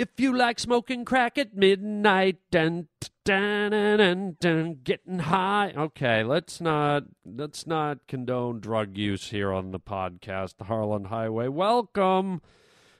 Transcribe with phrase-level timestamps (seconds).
[0.00, 2.86] If you like smoking crack at midnight and
[3.22, 5.74] dun, dun, dun, getting high.
[5.76, 11.48] Okay, let's not let's not condone drug use here on the podcast, the Harland Highway.
[11.48, 12.40] Welcome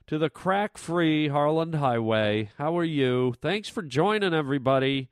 [0.08, 2.50] to the crack-free Harland Highway.
[2.58, 3.34] How are you?
[3.40, 5.08] Thanks for joining, everybody.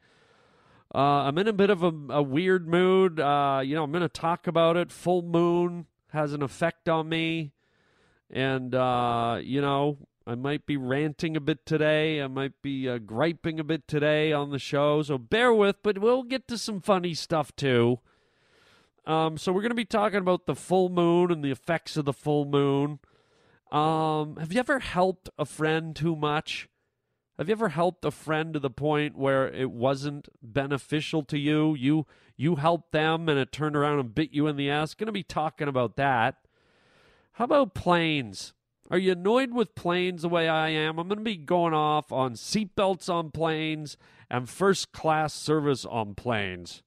[0.95, 3.18] Uh, I'm in a bit of a, a weird mood.
[3.18, 4.93] Uh, you know, I'm going to talk about it.
[4.93, 7.52] Full moon has an effect on me,
[8.30, 9.96] and uh, you know,
[10.29, 12.20] I might be ranting a bit today.
[12.20, 15.96] I might be uh, griping a bit today on the show, so bear with, but
[15.96, 18.00] we'll get to some funny stuff too.
[19.06, 22.04] Um, so we're going to be talking about the full moon and the effects of
[22.04, 22.98] the full moon.
[23.72, 26.68] Um, have you ever helped a friend too much?
[27.39, 31.75] Have you ever helped a friend to the point where it wasn't beneficial to you?
[31.75, 32.05] You
[32.36, 34.92] you helped them and it turned around and bit you in the ass.
[34.92, 36.36] Going to be talking about that.
[37.33, 38.53] How about planes?
[38.91, 40.98] Are you annoyed with planes the way I am?
[40.98, 43.98] I'm going to be going off on seatbelts on planes
[44.30, 46.83] and first class service on planes.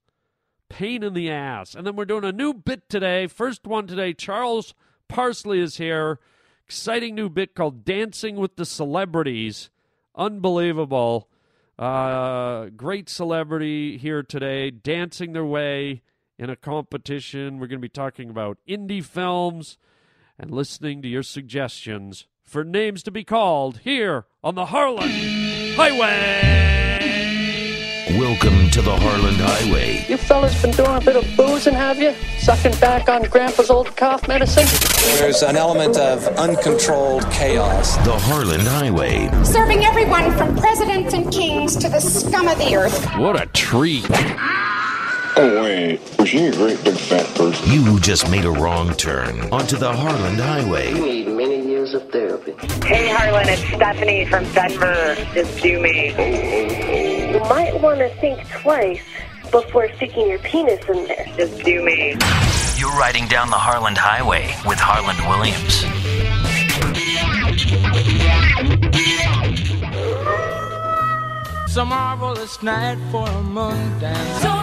[0.67, 1.75] Pain in the ass.
[1.75, 3.27] And then we're doing a new bit today.
[3.27, 4.13] First one today.
[4.13, 4.73] Charles
[5.09, 6.19] Parsley is here.
[6.65, 9.69] Exciting new bit called Dancing with the Celebrities.
[10.15, 11.29] Unbelievable.
[11.77, 16.01] Uh, great celebrity here today, dancing their way
[16.39, 17.59] in a competition.
[17.59, 19.77] We're going to be talking about indie films
[20.37, 25.11] and listening to your suggestions for names to be called here on the Harland
[25.75, 26.59] Highway.
[28.19, 30.05] Welcome to the Harland Highway.
[30.09, 32.13] You fellas been doing a bit of boozing, have you?
[32.39, 34.67] Sucking back on Grandpa's old cough medicine?
[35.17, 37.95] There's an element of uncontrolled chaos.
[38.05, 39.29] The Harland Highway.
[39.45, 43.05] Serving everyone from presidents and kings to the scum of the earth.
[43.17, 44.05] What a treat.
[45.37, 45.99] Oh, wait.
[46.19, 47.71] Was she a great big fat person?
[47.71, 50.89] You just made a wrong turn onto the Harland Highway.
[50.89, 52.53] You need many years of therapy.
[52.85, 55.15] Hey Harland, it's Stephanie from Denver.
[55.33, 56.09] Just do me.
[57.33, 59.01] You might want to think twice
[59.51, 61.25] before sticking your penis in there.
[61.37, 62.17] Just do me.
[62.77, 65.85] You're riding down the Harland Highway with Harland Williams.
[71.63, 74.60] It's a marvelous night for a moon dance.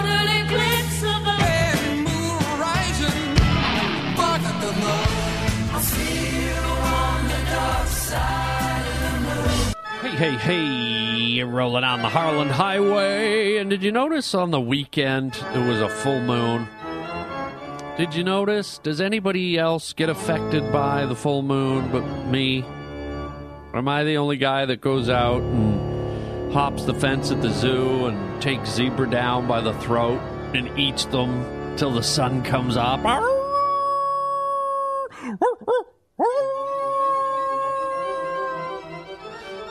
[10.00, 13.58] Hey, hey, hey, rolling on the Harland Highway.
[13.58, 16.69] And did you notice on the weekend it was a full moon?
[17.98, 18.78] Did you notice?
[18.78, 22.64] Does anybody else get affected by the full moon but me?
[23.74, 28.06] Am I the only guy that goes out and hops the fence at the zoo
[28.06, 30.20] and takes zebra down by the throat
[30.54, 33.00] and eats them till the sun comes up?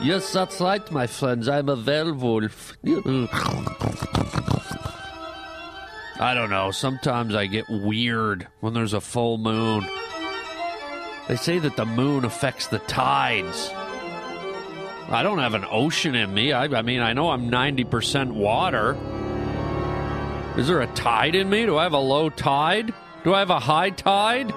[0.00, 1.48] Yes, that's right, my friends.
[1.48, 2.76] I'm a werewolf.
[6.20, 6.70] I don't know.
[6.70, 9.86] Sometimes I get weird when there's a full moon.
[11.26, 13.70] They say that the moon affects the tides.
[15.10, 16.52] I don't have an ocean in me.
[16.52, 18.96] I, I mean, I know I'm 90% water.
[20.56, 21.66] Is there a tide in me?
[21.66, 22.94] Do I have a low tide?
[23.24, 24.48] Do I have a high tide?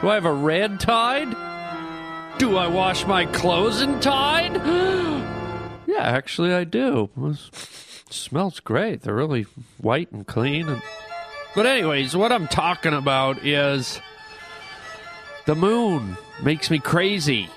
[0.00, 1.34] Do I have a red tide?
[2.38, 4.54] Do I wash my clothes in tide?
[5.86, 7.10] yeah, actually, I do.
[7.18, 9.02] It smells great.
[9.02, 9.46] They're really
[9.78, 10.68] white and clean.
[10.68, 10.82] And...
[11.54, 14.00] But, anyways, what I'm talking about is
[15.46, 17.48] the moon makes me crazy.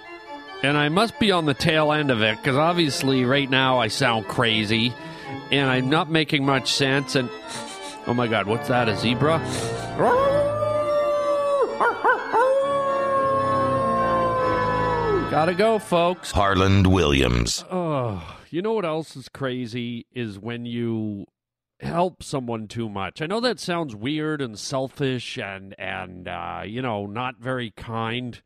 [0.63, 3.89] And I must be on the tail end of it because obviously, right now, I
[3.89, 4.93] sound crazy
[5.51, 7.15] and I'm not making much sense.
[7.15, 7.29] And
[8.07, 8.87] oh my god, what's that?
[8.87, 9.39] A zebra?
[15.29, 16.31] Gotta go, folks.
[16.31, 17.63] Harland Williams.
[17.69, 21.27] Oh, you know what else is crazy is when you
[21.81, 23.21] help someone too much.
[23.21, 28.41] I know that sounds weird and selfish and and uh, you know not very kind.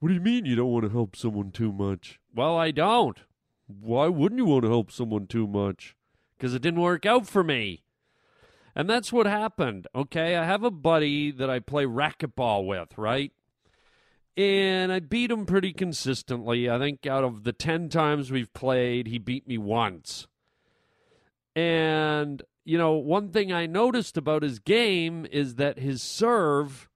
[0.00, 2.20] What do you mean you don't want to help someone too much?
[2.34, 3.18] Well, I don't.
[3.66, 5.96] Why wouldn't you want to help someone too much?
[6.36, 7.84] Because it didn't work out for me.
[8.74, 9.86] And that's what happened.
[9.94, 13.32] Okay, I have a buddy that I play racquetball with, right?
[14.40, 16.70] And I beat him pretty consistently.
[16.70, 20.28] I think out of the 10 times we've played, he beat me once.
[21.54, 26.88] And, you know, one thing I noticed about his game is that his serve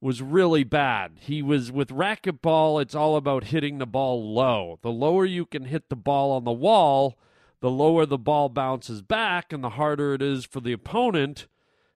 [0.00, 1.18] was really bad.
[1.20, 4.80] He was with racquetball, it's all about hitting the ball low.
[4.82, 7.16] The lower you can hit the ball on the wall,
[7.60, 11.46] the lower the ball bounces back, and the harder it is for the opponent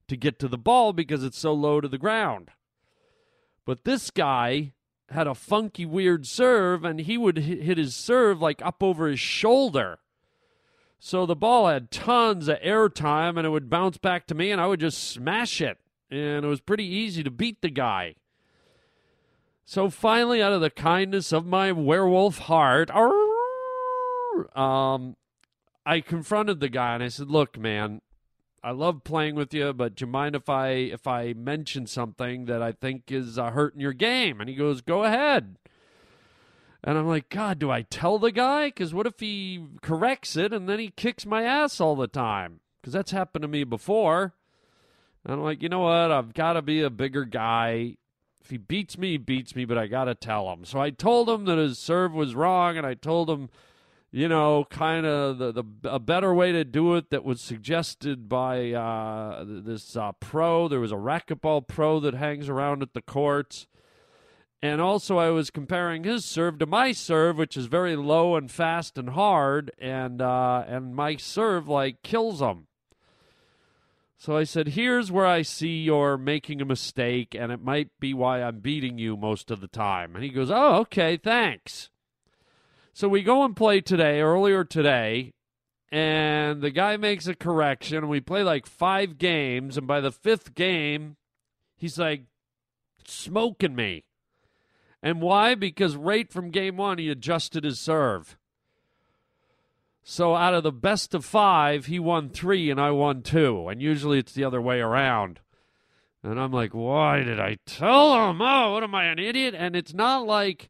[0.06, 2.52] to get to the ball because it's so low to the ground.
[3.64, 4.72] But this guy
[5.10, 9.20] had a funky, weird serve, and he would hit his serve like up over his
[9.20, 9.98] shoulder.
[10.98, 14.50] So the ball had tons of air time, and it would bounce back to me,
[14.50, 15.78] and I would just smash it.
[16.10, 18.16] And it was pretty easy to beat the guy.
[19.64, 22.90] So finally, out of the kindness of my werewolf heart,
[24.56, 25.16] um,
[25.86, 28.02] I confronted the guy and I said, "Look, man,
[28.62, 32.44] I love playing with you, but do you mind if I if I mention something
[32.44, 35.56] that I think is uh, hurting your game?" And he goes, "Go ahead."
[36.82, 38.68] And I'm like, God, do I tell the guy?
[38.68, 42.60] Because what if he corrects it and then he kicks my ass all the time?
[42.80, 44.32] Because that's happened to me before.
[45.24, 46.10] And I'm like, you know what?
[46.10, 47.96] I've got to be a bigger guy.
[48.42, 50.64] If he beats me, he beats me, but I got to tell him.
[50.64, 53.50] So I told him that his serve was wrong, and I told him
[54.12, 58.28] you know, kind of the, the a better way to do it that was suggested
[58.28, 60.66] by uh, this uh, pro.
[60.66, 63.66] There was a racquetball pro that hangs around at the courts.
[64.62, 68.50] And also, I was comparing his serve to my serve, which is very low and
[68.50, 72.66] fast and hard, and uh, and my serve like kills him.
[74.18, 78.12] So I said, "Here's where I see you're making a mistake, and it might be
[78.12, 81.89] why I'm beating you most of the time." And he goes, "Oh, okay, thanks."
[82.92, 85.32] So we go and play today, earlier today,
[85.92, 90.12] and the guy makes a correction, and we play like five games, and by the
[90.12, 91.16] fifth game,
[91.76, 92.24] he's like
[93.04, 94.04] smoking me.
[95.02, 95.54] And why?
[95.54, 98.36] Because right from game one, he adjusted his serve.
[100.02, 103.68] So out of the best of five, he won three and I won two.
[103.68, 105.40] And usually it's the other way around.
[106.22, 108.42] And I'm like, why did I tell him?
[108.42, 109.54] Oh, what am I, an idiot?
[109.56, 110.68] And it's not like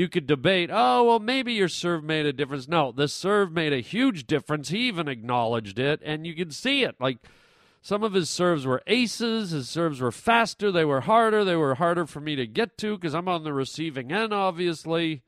[0.00, 2.66] you could debate, oh, well, maybe your serve made a difference.
[2.66, 4.70] No, the serve made a huge difference.
[4.70, 6.96] He even acknowledged it, and you can see it.
[6.98, 7.18] Like
[7.82, 11.74] some of his serves were aces, his serves were faster, they were harder, they were
[11.74, 15.20] harder for me to get to because I'm on the receiving end, obviously.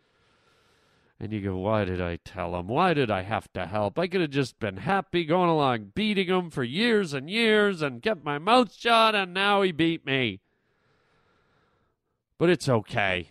[1.20, 2.66] And you go, why did I tell him?
[2.66, 3.98] Why did I have to help?
[3.98, 8.02] I could have just been happy going along beating him for years and years and
[8.02, 10.40] kept my mouth shut, and now he beat me.
[12.38, 13.28] But it's okay.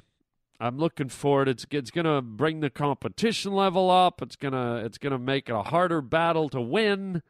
[0.62, 1.48] I'm looking forward.
[1.48, 4.22] It's it's going to bring the competition level up.
[4.22, 7.24] It's gonna it's gonna make it a harder battle to win,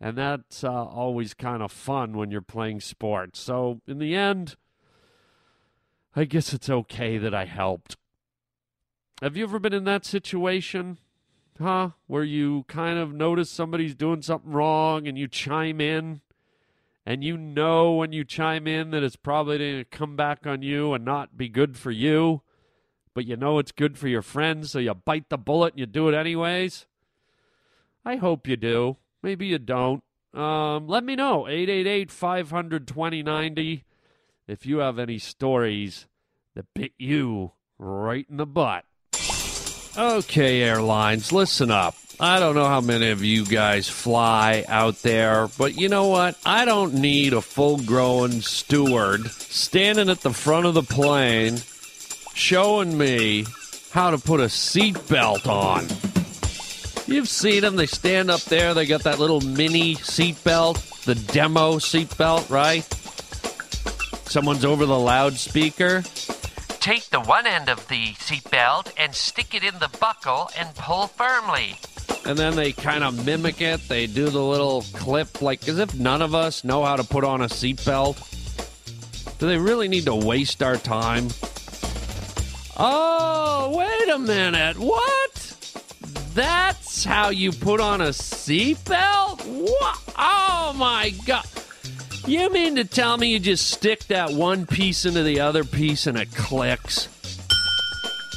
[0.00, 3.38] and that's uh, always kind of fun when you're playing sports.
[3.38, 4.56] So in the end,
[6.16, 7.96] I guess it's okay that I helped.
[9.22, 10.98] Have you ever been in that situation,
[11.60, 11.90] huh?
[12.08, 16.22] Where you kind of notice somebody's doing something wrong and you chime in,
[17.06, 20.62] and you know when you chime in that it's probably going to come back on
[20.62, 22.42] you and not be good for you
[23.18, 25.86] but you know it's good for your friends, so you bite the bullet and you
[25.86, 26.86] do it anyways?
[28.04, 28.96] I hope you do.
[29.24, 30.04] Maybe you don't.
[30.32, 31.48] Um, let me know.
[31.48, 33.82] 888 500 2090
[34.46, 36.06] if you have any stories
[36.54, 38.84] that bit you right in the butt.
[39.98, 41.96] Okay, airlines, listen up.
[42.20, 46.38] I don't know how many of you guys fly out there, but you know what?
[46.46, 51.58] I don't need a full grown steward standing at the front of the plane
[52.38, 53.44] showing me
[53.90, 55.82] how to put a seatbelt on.
[57.12, 57.76] You've seen them.
[57.76, 58.74] They stand up there.
[58.74, 62.84] They got that little mini seatbelt, the demo seatbelt, right?
[64.30, 66.02] Someone's over the loudspeaker.
[66.80, 71.08] Take the one end of the seatbelt and stick it in the buckle and pull
[71.08, 71.76] firmly.
[72.24, 73.88] And then they kind of mimic it.
[73.88, 77.24] They do the little clip, like as if none of us know how to put
[77.24, 78.16] on a seatbelt.
[79.38, 81.28] Do they really need to waste our time?
[82.80, 84.78] Oh, wait a minute.
[84.78, 85.56] What?
[86.34, 89.44] That's how you put on a seatbelt?
[89.44, 90.14] What?
[90.16, 91.44] Oh my god.
[92.26, 96.06] You mean to tell me you just stick that one piece into the other piece
[96.06, 97.08] and it clicks?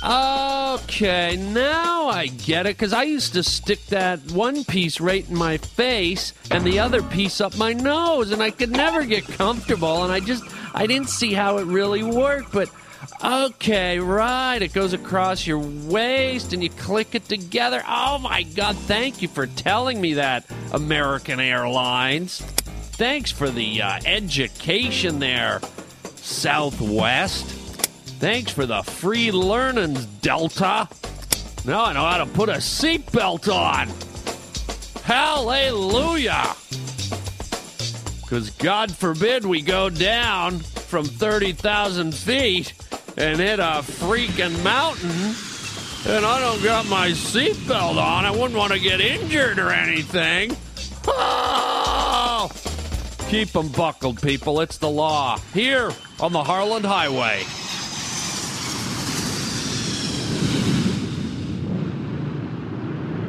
[0.03, 5.35] Okay, now I get it because I used to stick that one piece right in
[5.35, 10.03] my face and the other piece up my nose, and I could never get comfortable,
[10.03, 10.43] and I just
[10.73, 12.71] I didn't see how it really worked, but
[13.23, 14.61] Okay, right.
[14.61, 17.83] It goes across your waist and you click it together.
[17.87, 22.41] Oh my God, thank you for telling me that, American Airlines.
[22.41, 25.61] Thanks for the uh, education there,
[26.15, 27.45] Southwest.
[28.19, 30.87] Thanks for the free learnings, Delta.
[31.65, 33.87] Now I know how to put a seatbelt on.
[35.03, 36.55] Hallelujah.
[38.21, 42.73] Because God forbid we go down from 30,000 feet
[43.15, 45.33] and hit a freaking mountain
[46.05, 50.57] and I don't got my seatbelt on, I wouldn't want to get injured or anything.
[51.07, 52.51] Oh!
[53.29, 54.59] Keep them buckled, people.
[54.59, 55.37] It's the law.
[55.53, 57.43] Here on the Harland Highway.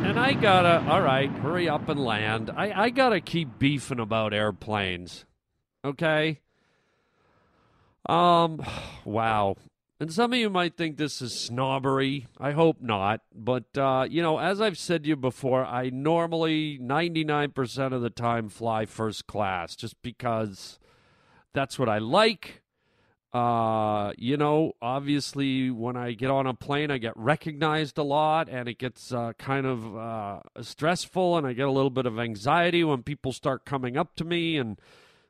[0.08, 2.50] And I gotta, all right, hurry up and land.
[2.56, 5.26] I, I gotta keep beefing about airplanes.
[5.84, 6.40] Okay?
[8.06, 8.64] Um,
[9.04, 9.56] wow.
[10.00, 12.26] And some of you might think this is snobbery.
[12.36, 13.20] I hope not.
[13.32, 18.10] But, uh, you know, as I've said to you before, I normally 99% of the
[18.10, 20.80] time fly first class just because
[21.54, 22.62] that's what I like.
[23.32, 28.48] Uh, you know, obviously, when I get on a plane, I get recognized a lot
[28.48, 32.18] and it gets uh, kind of uh, stressful and I get a little bit of
[32.18, 34.78] anxiety when people start coming up to me and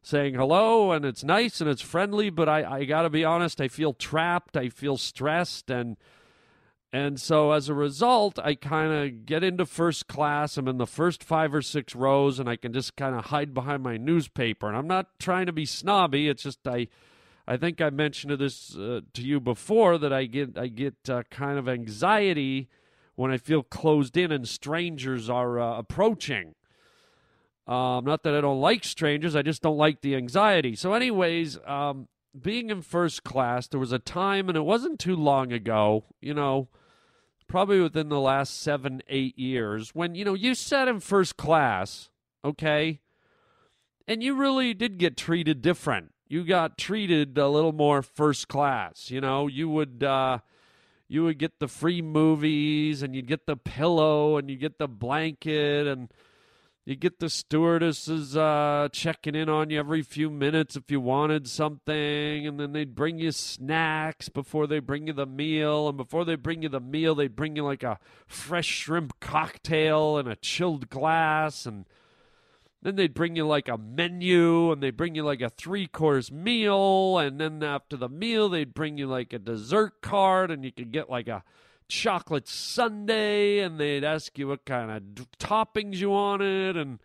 [0.02, 3.60] saying hello and it's nice and it's friendly, but I, I got to be honest,
[3.60, 5.96] I feel trapped, I feel stressed and
[6.94, 10.58] and so as a result, I kind of get into first class.
[10.58, 13.54] I'm in the first five or six rows and I can just kind of hide
[13.54, 14.68] behind my newspaper.
[14.68, 16.88] And I'm not trying to be snobby, it's just I
[17.46, 21.22] I think I mentioned this uh, to you before that I get I get uh,
[21.30, 22.68] kind of anxiety
[23.14, 26.54] when I feel closed in and strangers are uh, approaching.
[27.66, 30.74] Um, not that I don't like strangers, I just don't like the anxiety.
[30.74, 32.08] So, anyways, um,
[32.40, 36.34] being in first class, there was a time, and it wasn't too long ago, you
[36.34, 36.68] know,
[37.46, 42.10] probably within the last seven, eight years, when, you know, you sat in first class,
[42.44, 43.00] okay,
[44.08, 46.12] and you really did get treated different.
[46.26, 50.38] You got treated a little more first class, you know, you would, uh,
[51.06, 54.88] you would get the free movies and you'd get the pillow and you get the
[54.88, 56.08] blanket and
[56.84, 61.46] you get the stewardesses uh, checking in on you every few minutes if you wanted
[61.46, 65.88] something, and then they'd bring you snacks before they bring you the meal.
[65.88, 70.18] And before they bring you the meal, they'd bring you like a fresh shrimp cocktail
[70.18, 71.66] and a chilled glass.
[71.66, 71.84] And
[72.82, 76.32] then they'd bring you like a menu, and they'd bring you like a three course
[76.32, 77.16] meal.
[77.16, 80.90] And then after the meal, they'd bring you like a dessert card, and you could
[80.90, 81.44] get like a
[81.88, 86.98] chocolate sundae and they'd ask you what kind of d- toppings you wanted and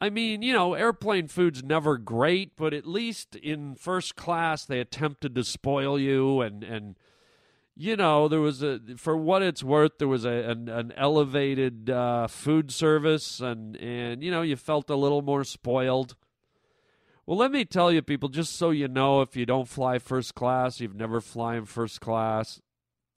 [0.00, 4.80] I mean, you know, airplane food's never great, but at least in first class they
[4.80, 6.96] attempted to spoil you and and
[7.76, 11.88] you know, there was a for what it's worth, there was a an, an elevated
[11.88, 16.16] uh, food service and and you know, you felt a little more spoiled.
[17.24, 20.34] Well, let me tell you people just so you know if you don't fly first
[20.34, 22.60] class, you've never flown first class,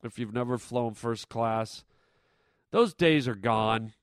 [0.06, 1.84] if you've never flown first class.
[2.72, 3.94] Those days are gone.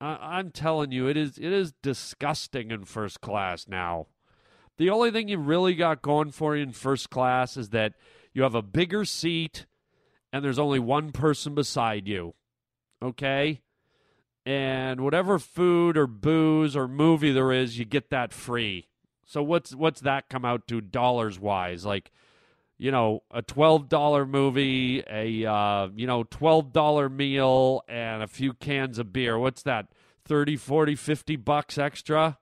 [0.00, 4.06] I- am telling you, it is it is disgusting in first class now.
[4.76, 7.94] The only thing you really got going for you in first class is that
[8.32, 9.66] you have a bigger seat
[10.32, 12.34] and there's only one person beside you.
[13.02, 13.62] Okay?
[14.46, 18.88] And whatever food or booze or movie there is, you get that free.
[19.26, 21.84] So what's what's that come out to dollars wise?
[21.84, 22.10] Like
[22.78, 28.98] you know, a $12 movie, a, uh, you know, $12 meal, and a few cans
[28.98, 29.36] of beer.
[29.36, 29.88] What's that?
[30.24, 32.38] 30, 40, 50 bucks extra?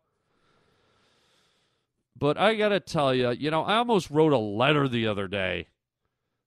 [2.18, 5.26] But I got to tell you, you know, I almost wrote a letter the other
[5.26, 5.68] day.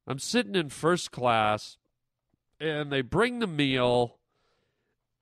[0.07, 1.77] I'm sitting in first class,
[2.59, 4.17] and they bring the meal,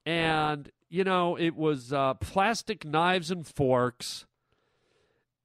[0.06, 4.27] and, you know, it was uh, plastic knives and forks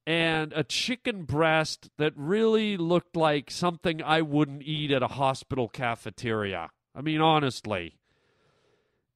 [0.05, 5.69] and a chicken breast that really looked like something I wouldn't eat at a hospital
[5.69, 6.69] cafeteria.
[6.95, 7.97] I mean, honestly,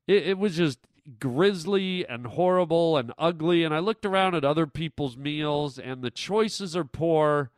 [0.07, 0.79] it, it, was just
[1.19, 3.63] grisly and horrible and ugly.
[3.63, 7.51] And I looked around at other people's meals, and the choices are poor.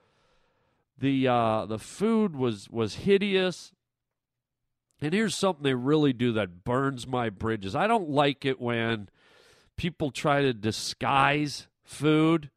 [0.97, 3.71] the uh, The food was was hideous.
[5.01, 7.73] And here's something they really do that burns my bridges.
[7.73, 9.07] I don't like it when
[9.77, 12.49] people try to disguise food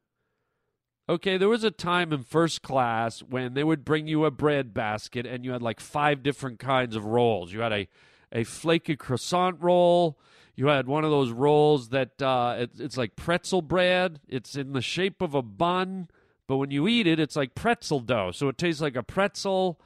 [1.08, 4.72] Okay, there was a time in first class when they would bring you a bread
[4.72, 7.52] basket and you had like five different kinds of rolls.
[7.52, 7.88] You had a,
[8.30, 10.18] a flaky croissant roll.
[10.54, 14.20] You had one of those rolls that uh, it, it's like pretzel bread.
[14.28, 16.08] It's in the shape of a bun,
[16.46, 18.30] but when you eat it, it's like pretzel dough.
[18.30, 19.80] So it tastes like a pretzel.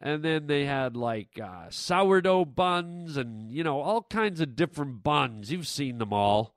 [0.00, 5.04] And then they had like uh, sourdough buns and, you know, all kinds of different
[5.04, 5.52] buns.
[5.52, 6.56] You've seen them all.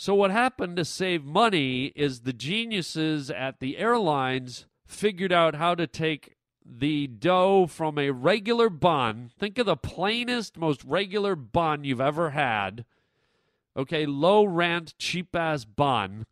[0.00, 5.74] So, what happened to save money is the geniuses at the airlines figured out how
[5.74, 9.32] to take the dough from a regular bun.
[9.40, 12.84] Think of the plainest, most regular bun you've ever had.
[13.76, 16.26] Okay, low rent, cheap ass bun.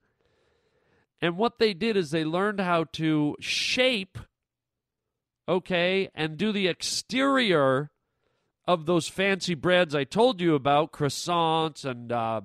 [1.21, 4.17] And what they did is they learned how to shape,
[5.49, 7.91] okay, and do the exterior
[8.65, 12.13] of those fancy breads I told you about, croissants and.
[12.13, 12.43] Uh,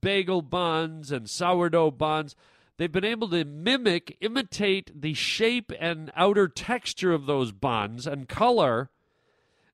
[0.00, 2.36] bagel buns and sourdough buns.
[2.76, 8.28] They've been able to mimic, imitate the shape and outer texture of those buns and
[8.28, 8.90] color.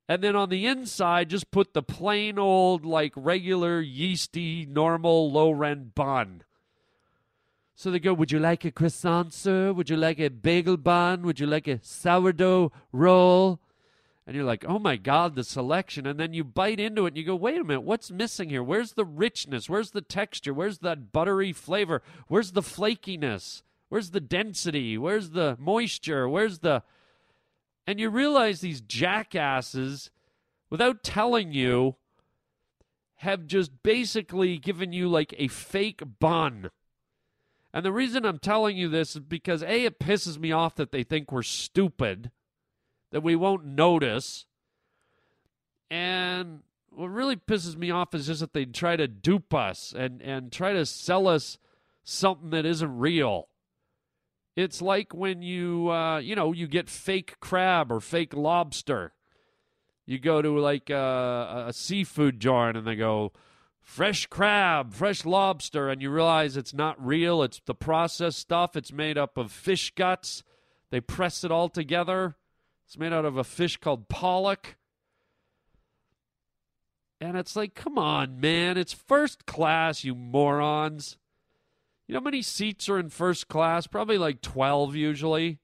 [0.09, 5.51] And then on the inside, just put the plain old, like regular, yeasty, normal, low
[5.51, 6.43] rent bun.
[7.75, 9.73] So they go, Would you like a croissant, sir?
[9.73, 11.23] Would you like a bagel bun?
[11.23, 13.61] Would you like a sourdough roll?
[14.27, 16.07] And you're like, Oh my God, the selection.
[16.07, 18.63] And then you bite into it and you go, Wait a minute, what's missing here?
[18.63, 19.69] Where's the richness?
[19.69, 20.55] Where's the texture?
[20.55, 22.03] Where's that buttery flavor?
[22.29, 23.63] Where's the flakiness?
[23.89, 24.99] Where's the density?
[24.99, 26.29] Where's the moisture?
[26.29, 26.83] Where's the.
[27.87, 30.11] And you realize these jackasses,
[30.71, 31.97] without telling you,
[33.17, 36.71] have just basically given you like a fake bun.
[37.73, 40.93] And the reason I'm telling you this is because A, it pisses me off that
[40.93, 42.31] they think we're stupid,
[43.15, 44.45] that we won't notice.
[45.89, 50.21] And what really pisses me off is just that they try to dupe us and,
[50.21, 51.57] and try to sell us
[52.03, 53.47] something that isn't real.
[54.57, 59.13] It's like when you, uh, you know, you get fake crab or fake lobster.
[60.07, 63.33] You go to like a, a seafood joint and they go,
[63.81, 67.45] fresh crab, fresh lobster, and you realize it's not real.
[67.45, 68.75] It's the processed stuff.
[68.75, 70.43] It's made up of fish guts.
[70.91, 72.35] They press it all together.
[72.87, 74.77] It's made out of a fish called pollock.
[77.21, 78.77] And it's like, come on, man.
[78.77, 81.17] It's first class, you morons.
[82.07, 83.87] You know how many seats are in first class?
[83.87, 85.59] Probably like 12 usually.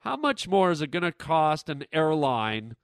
[0.00, 2.74] How much more is it going to cost an airline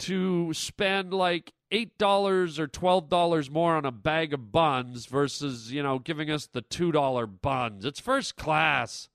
[0.00, 5.98] to spend like $8 or $12 more on a bag of buns versus, you know,
[5.98, 7.84] giving us the $2 buns?
[7.84, 9.08] It's first class.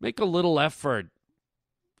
[0.00, 1.08] Make a little effort.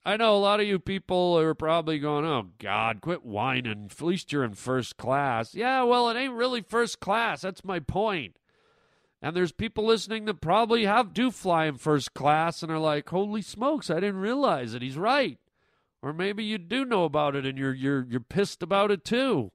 [0.04, 3.88] I know a lot of you people are probably going, oh, God, quit whining.
[3.90, 5.54] At least you're in first class.
[5.54, 7.42] Yeah, well, it ain't really first class.
[7.42, 8.36] That's my point.
[9.22, 13.08] And there's people listening that probably have do fly in first class and are like,
[13.08, 14.82] "Holy smokes, I didn't realize it.
[14.82, 15.38] He's right."
[16.02, 19.52] Or maybe you do know about it and you're you're you're pissed about it too.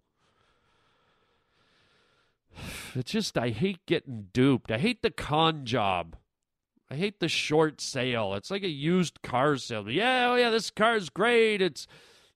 [2.95, 4.71] It's just I hate getting duped.
[4.71, 6.15] I hate the con job.
[6.89, 8.33] I hate the short sale.
[8.33, 9.89] It's like a used car sale.
[9.89, 11.61] Yeah, oh yeah, this car's great.
[11.61, 11.87] It's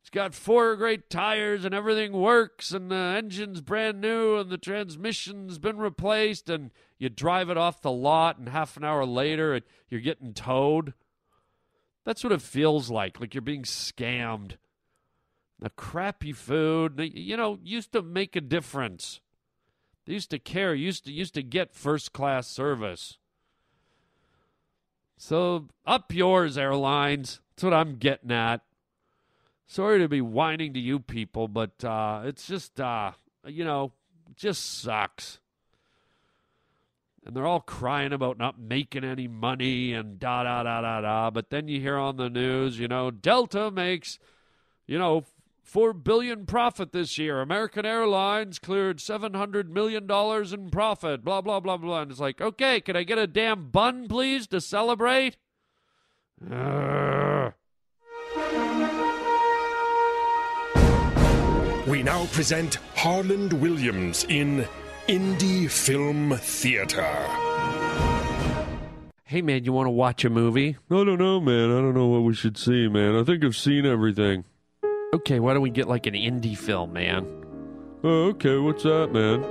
[0.02, 4.58] it's got four great tires and everything works and the engine's brand new and the
[4.58, 9.62] transmission's been replaced and you drive it off the lot and half an hour later
[9.90, 10.96] you're getting towed.
[12.04, 14.54] That's what it feels like, like you're being scammed.
[15.60, 19.22] The crappy food, you know, used to make a difference.
[20.08, 23.20] They used to care, used to used to get first class service.
[25.22, 27.42] So up yours, airlines.
[27.56, 28.62] That's what I'm getting at
[29.72, 33.12] sorry to be whining to you people, but uh, it's just, uh,
[33.46, 33.94] you know,
[34.36, 35.40] just sucks.
[37.26, 41.30] And they're all crying about not making any money and da da da da da.
[41.30, 44.20] But then you hear on the news, you know, Delta makes,
[44.88, 45.24] you know,
[45.62, 47.42] four billion profit this year.
[47.42, 51.24] American Airlines cleared seven hundred million dollars in profit.
[51.24, 52.02] Blah blah blah blah.
[52.02, 55.38] And it's like, okay, can I get a damn bun, please, to celebrate?
[56.52, 57.52] Uh.
[61.88, 64.66] We now present Harland Williams in
[65.08, 67.28] Indie Film Theater.
[69.26, 70.78] Hey man, you want to watch a movie?
[70.90, 71.72] I don't know, man.
[71.72, 73.16] I don't know what we should see, man.
[73.16, 74.46] I think I've seen everything.
[75.14, 77.28] Okay, why don't we get like an indie film, man?
[78.02, 78.58] Oh, okay.
[78.58, 79.44] What's that, man?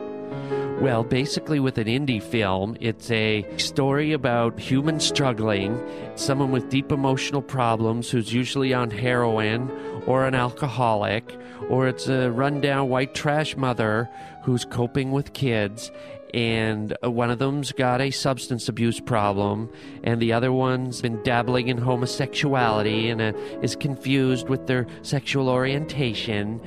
[0.80, 5.78] Well, basically, with an indie film, it's a story about humans struggling,
[6.14, 9.70] someone with deep emotional problems who's usually on heroin
[10.06, 11.36] or an alcoholic,
[11.68, 14.08] or it's a rundown white trash mother
[14.42, 15.92] who's coping with kids.
[16.34, 19.70] And one of them's got a substance abuse problem,
[20.04, 25.48] and the other one's been dabbling in homosexuality and uh, is confused with their sexual
[25.48, 26.60] orientation.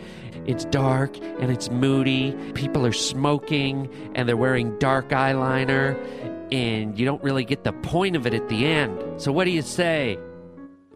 [0.46, 2.34] It's dark and it's moody.
[2.54, 5.98] People are smoking and they're wearing dark eyeliner,
[6.52, 9.22] and you don't really get the point of it at the end.
[9.22, 10.18] So, what do you say?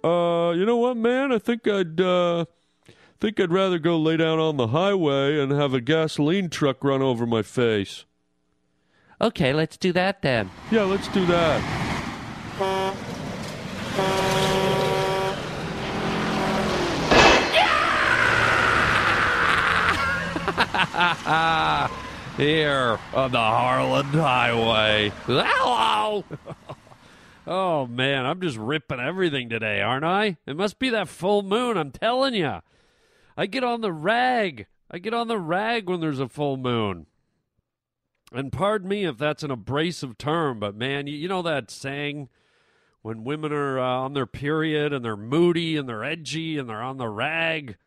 [0.03, 1.31] Uh, you know what, man?
[1.31, 2.45] I think I'd uh,
[3.19, 7.01] think I'd rather go lay down on the highway and have a gasoline truck run
[7.01, 8.05] over my face.
[9.19, 10.51] Okay, let's do that then.
[10.69, 11.59] Yeah, let's do that.
[22.37, 25.11] Here on the Harland Highway.
[25.25, 26.23] Hello!
[27.47, 30.37] oh, man, I'm just ripping everything today, aren't I?
[30.45, 32.59] It must be that full moon, I'm telling you.
[33.35, 34.67] I get on the rag.
[34.91, 37.07] I get on the rag when there's a full moon.
[38.33, 42.29] And pardon me if that's an abrasive term, but man, you, you know that saying
[43.01, 46.81] when women are uh, on their period and they're moody and they're edgy and they're
[46.81, 47.77] on the rag?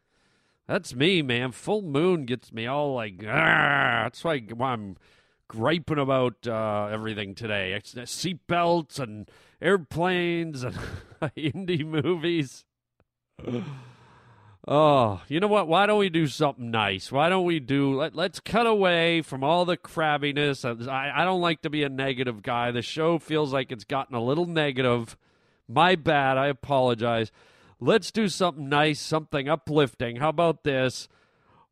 [0.67, 1.53] That's me, man.
[1.53, 4.97] Full moon gets me all like, "Argh." that's why I'm
[5.49, 7.79] griping about uh, everything today.
[7.85, 9.29] Seatbelts and
[9.61, 10.77] airplanes and
[11.37, 12.65] indie movies.
[14.73, 15.67] Oh, you know what?
[15.67, 17.11] Why don't we do something nice?
[17.11, 17.93] Why don't we do?
[17.97, 20.65] Let, let's cut away from all the crabbiness.
[20.89, 22.71] I, I don't like to be a negative guy.
[22.71, 25.17] The show feels like it's gotten a little negative.
[25.69, 26.39] My bad.
[26.39, 27.33] I apologize.
[27.81, 30.17] Let's do something nice, something uplifting.
[30.17, 31.09] How about this?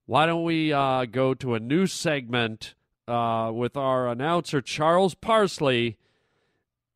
[0.06, 2.74] Why don't we uh, go to a new segment
[3.06, 5.98] uh, with our announcer, Charles Parsley,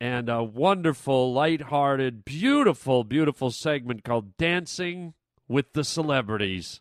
[0.01, 5.13] and a wonderful, lighthearted, beautiful, beautiful segment called Dancing
[5.47, 6.79] with the Celebrities.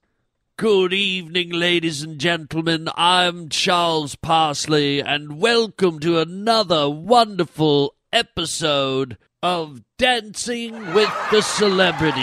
[0.57, 2.89] Good evening, ladies and gentlemen.
[2.95, 12.15] I'm Charles Parsley, and welcome to another wonderful episode of Dancing with the Celebrities.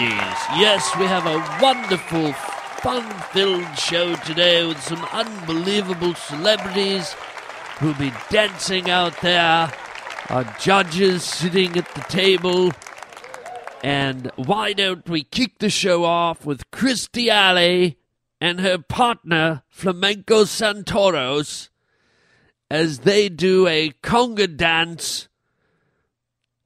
[0.56, 7.12] Yes, we have a wonderful, fun filled show today with some unbelievable celebrities
[7.78, 9.70] who'll be dancing out there.
[10.30, 12.72] Our judges sitting at the table.
[13.82, 17.98] And why don't we kick the show off with Kirstie Alley
[18.40, 21.68] and her partner, Flamenco Santoros,
[22.70, 25.28] as they do a conga dance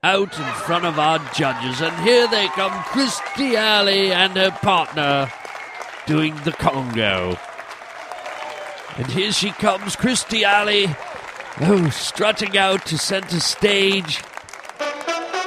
[0.03, 1.81] out in front of our judges.
[1.81, 5.33] And here they come, Kirstie Alley and her partner
[6.07, 7.39] doing the Congo.
[8.97, 10.95] And here she comes, Kirstie Alley,
[11.63, 14.23] oh, strutting out to center stage.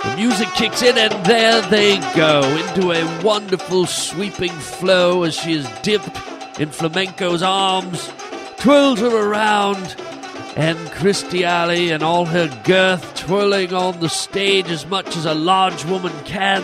[0.03, 5.53] The music kicks in, and there they go into a wonderful sweeping flow as she
[5.53, 6.15] is dipped
[6.59, 8.11] in flamenco's arms,
[8.57, 9.95] twirls her around,
[10.55, 15.33] and Kirstie Alley and all her girth twirling on the stage as much as a
[15.33, 16.61] large woman can.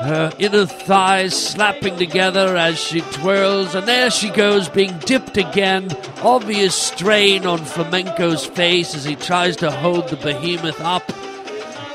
[0.00, 5.90] Her inner thighs slapping together as she twirls, and there she goes, being dipped again.
[6.22, 11.04] Obvious strain on Flamenco's face as he tries to hold the behemoth up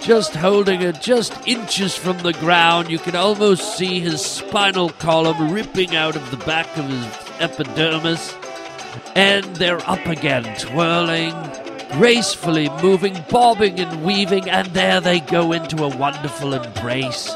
[0.02, 2.90] just holding her just inches from the ground.
[2.90, 7.06] You can almost see his spinal column ripping out of the back of his
[7.40, 8.36] epidermis.
[9.16, 11.34] And they're up again, twirling,
[11.94, 17.36] gracefully moving, bobbing and weaving, and there they go into a wonderful embrace.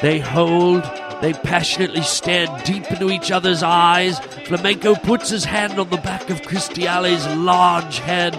[0.00, 0.82] They hold,
[1.20, 4.18] they passionately stare deep into each other's eyes.
[4.46, 8.34] Flamenco puts his hand on the back of Kirstie Alley's large head,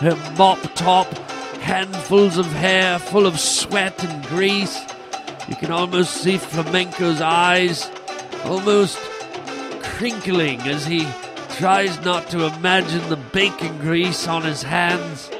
[0.00, 1.06] her mop top,
[1.64, 4.78] handfuls of hair full of sweat and grease.
[5.48, 7.90] You can almost see Flamenco's eyes
[8.44, 8.98] almost
[9.82, 11.08] crinkling as he
[11.56, 15.30] tries not to imagine the bacon grease on his hands.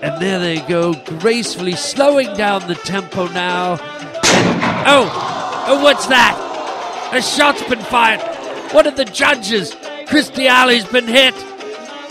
[0.00, 3.72] And there they go, gracefully slowing down the tempo now.
[3.72, 7.10] And, oh, oh, what's that?
[7.12, 8.20] A shot's been fired.
[8.72, 9.74] What are the judges?
[10.06, 11.34] Kirstie Alley's been hit.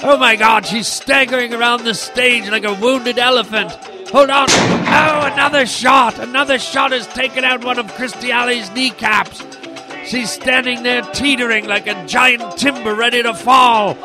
[0.04, 3.72] Oh my god, she's staggering around the stage like a wounded elephant.
[4.10, 4.48] Hold on.
[4.50, 6.20] Oh, another shot.
[6.20, 9.44] Another shot has taken out one of Kirstie Alley's kneecaps.
[10.06, 13.96] She's standing there teetering like a giant timber ready to fall.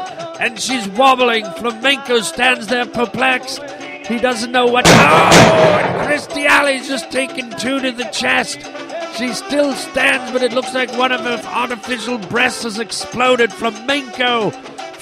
[0.41, 1.45] And she's wobbling.
[1.53, 3.63] Flamenco stands there perplexed.
[4.07, 4.87] He doesn't know what.
[4.89, 8.61] Oh, and Alley's just taken two to the chest.
[9.17, 13.53] She still stands, but it looks like one of her artificial breasts has exploded.
[13.53, 14.51] Flamenco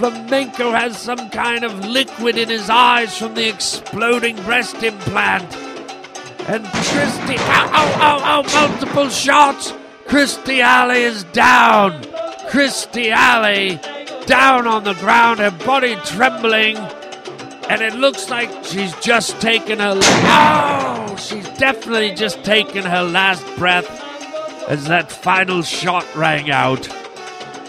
[0.00, 5.44] Flamenco has some kind of liquid in his eyes from the exploding breast implant.
[6.48, 9.74] And Kirstie, ow, ow, ow, ow, multiple shots.
[10.06, 12.02] Kirstie Alley is down.
[12.48, 13.78] Kirstie Alley
[14.24, 16.78] down on the ground, her body trembling.
[17.68, 20.00] And it looks like she's just taken her.
[20.02, 23.86] Oh, she's definitely just taken her last breath
[24.66, 26.88] as that final shot rang out.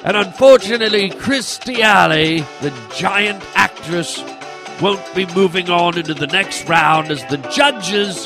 [0.04, 4.24] And unfortunately, Kirstie Alley, the giant actress,
[4.82, 8.26] won't be moving on into the next round as the judges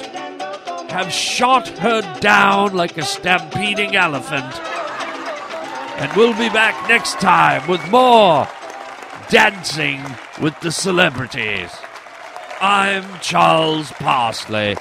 [0.90, 4.54] have shot her down like a stampeding elephant.
[6.00, 8.48] And we'll be back next time with more
[9.30, 10.02] Dancing
[10.42, 11.72] with the Celebrities.
[12.62, 14.78] I'm Charles Parsley.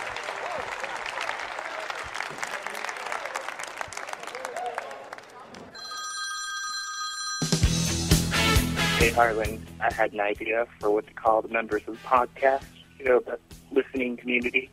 [9.04, 12.64] Hey, Harland, I had an idea for what to call the members of the podcast,
[12.98, 13.38] you know, the
[13.70, 14.70] listening community,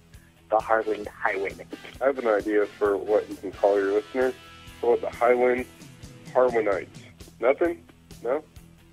[0.50, 1.68] the Harland Highwaymen.
[2.02, 4.34] I have an idea for what you can call your listeners.
[4.80, 5.66] Call it the Highland
[6.34, 6.88] Harwanites.
[7.42, 7.84] Nothing?
[8.24, 8.42] No?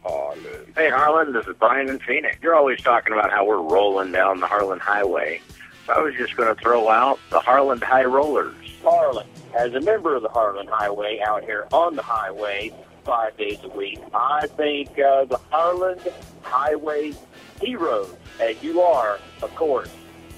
[0.03, 0.73] Harland.
[0.75, 2.39] Hey, Harland, this is Brian in Phoenix.
[2.43, 5.41] You're always talking about how we're rolling down the Harland Highway.
[5.87, 8.57] So I was just going to throw out the Harland High Rollers.
[8.83, 12.73] Harland, as a member of the Harland Highway out here on the highway
[13.05, 16.01] five days a week, I think uh, the Harland
[16.43, 17.13] Highway
[17.61, 19.91] heroes, as you are, of course,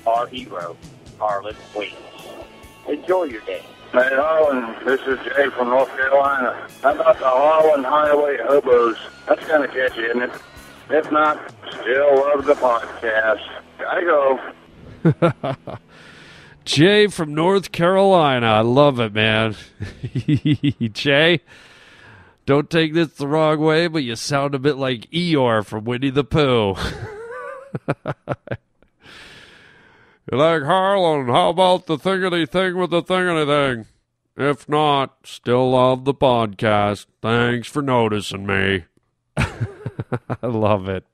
[0.06, 0.76] our hero,
[1.18, 1.96] Harland Williams.
[2.88, 3.62] Enjoy your day.
[3.92, 6.68] Hey, Harland, this is Jay from North Carolina.
[6.82, 8.96] How about the Harland Highway Hobos?
[9.26, 10.30] That's kind of catchy, isn't it?
[10.90, 13.40] If not, still love the podcast.
[13.78, 14.02] Gotta
[15.42, 15.76] go.
[16.64, 18.46] Jay from North Carolina.
[18.46, 19.56] I love it, man.
[20.92, 21.40] Jay,
[22.46, 26.10] don't take this the wrong way, but you sound a bit like Eeyore from Winnie
[26.10, 26.74] the Pooh.
[30.30, 31.28] you like Harland?
[31.28, 33.86] How about the thingity thing with the thingity thing?
[34.36, 37.06] If not, still love the podcast.
[37.20, 38.84] Thanks for noticing me.
[39.36, 41.04] I love it.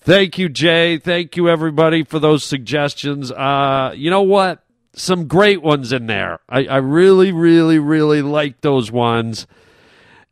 [0.00, 0.98] Thank you, Jay.
[0.98, 3.30] Thank you, everybody, for those suggestions.
[3.30, 4.64] Uh, you know what?
[4.94, 6.40] Some great ones in there.
[6.48, 9.46] I, I really, really, really like those ones.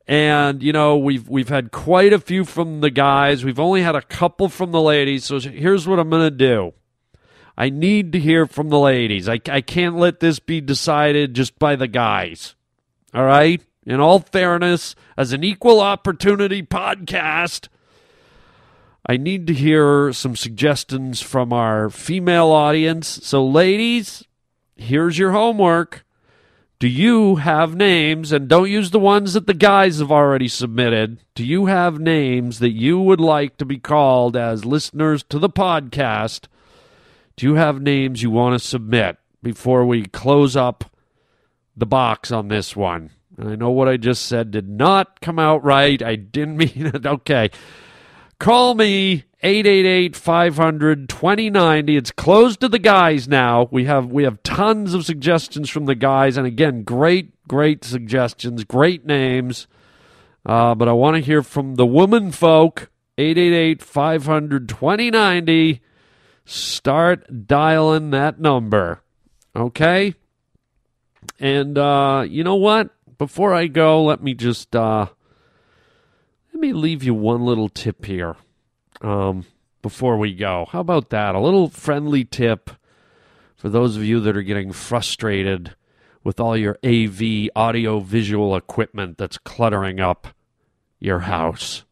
[0.09, 3.45] And you know we've we've had quite a few from the guys.
[3.45, 5.25] We've only had a couple from the ladies.
[5.25, 6.75] So here's what I'm to do.
[7.59, 9.29] I need to hear from the ladies.
[9.29, 12.55] I, I can't let this be decided just by the guys.
[13.15, 13.63] All right?
[13.87, 17.69] In all fairness, as an equal opportunity podcast,
[19.07, 23.21] I need to hear some suggestions from our female audience.
[23.23, 24.25] So, ladies,
[24.75, 26.05] here's your homework.
[26.79, 31.19] Do you have names, and don't use the ones that the guys have already submitted?
[31.35, 35.49] Do you have names that you would like to be called as listeners to the
[35.49, 36.49] podcast?
[37.35, 40.85] Do you have names you want to submit before we close up
[41.75, 43.11] the box on this one?
[43.39, 46.03] And I know what I just said did not come out right.
[46.03, 47.07] I didn't mean it.
[47.07, 47.51] Okay.
[48.39, 51.97] Call me 888-500-2090.
[51.97, 53.67] It's closed to the guys now.
[53.71, 58.65] We have we have tons of suggestions from the guys and again, great great suggestions,
[58.65, 59.67] great names.
[60.45, 62.91] Uh, but I want to hear from the woman folk.
[63.19, 65.81] 888-500-2090.
[66.45, 69.01] Start dialing that number.
[69.55, 70.15] Okay?
[71.41, 72.91] And uh, you know what?
[73.19, 75.07] Before I go, let me just uh,
[76.57, 78.35] let me leave you one little tip here
[79.03, 79.45] um,
[79.83, 80.67] before we go.
[80.71, 81.35] How about that?
[81.35, 82.71] A little friendly tip
[83.55, 85.77] for those of you that are getting frustrated
[86.25, 90.29] with all your AV audio visual equipment that's cluttering up
[90.99, 91.85] your house.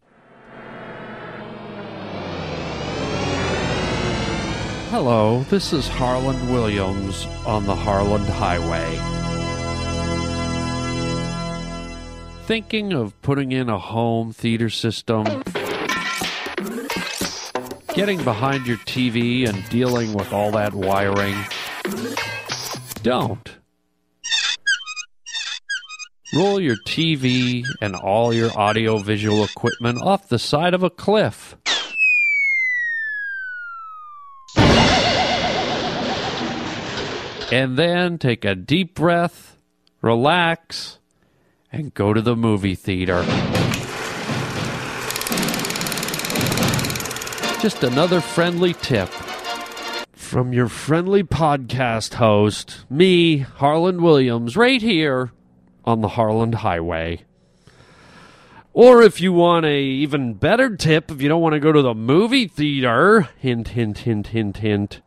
[4.88, 9.13] Hello, this is Harland Williams on the Harland Highway.
[12.46, 15.24] Thinking of putting in a home theater system?
[17.94, 21.37] Getting behind your TV and dealing with all that wiring?
[23.02, 23.57] Don't.
[26.35, 31.57] Roll your TV and all your audio visual equipment off the side of a cliff.
[37.50, 39.57] And then take a deep breath,
[40.02, 40.98] relax,
[41.74, 43.22] and go to the movie theater.
[47.60, 49.08] Just another friendly tip
[50.12, 55.32] from your friendly podcast host, me, Harland Williams, right here
[55.84, 57.22] on the Harland Highway.
[58.72, 61.82] Or if you want a even better tip, if you don't want to go to
[61.82, 65.00] the movie theater, hint, hint, hint, hint, hint.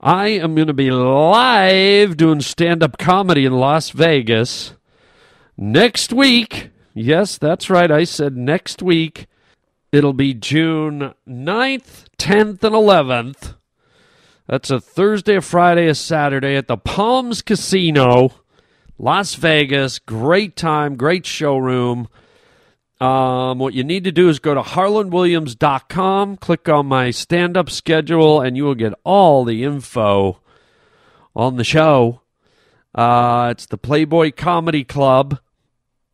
[0.00, 4.74] I am going to be live doing stand up comedy in Las Vegas
[5.62, 6.70] next week.
[6.92, 7.90] Yes, that's right.
[7.90, 9.26] I said next week.
[9.92, 13.54] It'll be June 9th, 10th, and 11th.
[14.48, 18.32] That's a Thursday, a Friday, a Saturday at the Palms Casino,
[18.98, 19.98] Las Vegas.
[19.98, 22.08] Great time, great showroom.
[23.00, 27.70] Um, what you need to do is go to harlandwilliams.com, click on my stand up
[27.70, 30.40] schedule, and you will get all the info
[31.36, 32.22] on the show.
[32.94, 35.38] Uh, it's the Playboy Comedy Club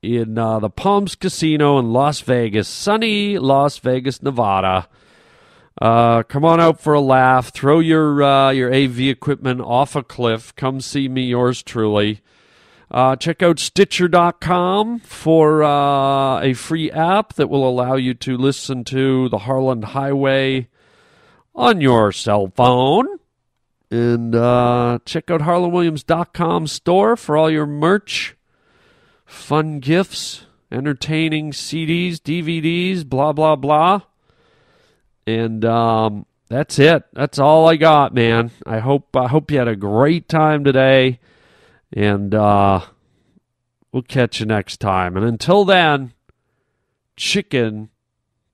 [0.03, 4.89] in uh, the Palms Casino in Las Vegas, sunny Las Vegas, Nevada.
[5.81, 7.53] Uh, come on out for a laugh.
[7.53, 10.55] Throw your uh, your AV equipment off a cliff.
[10.57, 12.21] Come see me, yours truly.
[12.91, 18.83] Uh, check out Stitcher.com for uh, a free app that will allow you to listen
[18.85, 20.69] to the Harland Highway
[21.55, 23.07] on your cell phone.
[23.91, 28.37] And uh, check out HarlandWilliams.com store for all your merch,
[29.29, 34.01] fun gifts, entertaining CDs, DVDs, blah, blah, blah.
[35.27, 37.05] And um, that's it.
[37.13, 38.51] That's all I got, man.
[38.67, 41.21] I hope I hope you had a great time today
[41.93, 42.81] And uh,
[43.93, 45.17] we'll catch you next time.
[45.17, 46.13] And until then,
[47.17, 47.91] chicken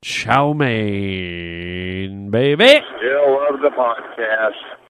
[0.03, 2.67] chow mein, baby.
[2.99, 4.84] Still love the podcast.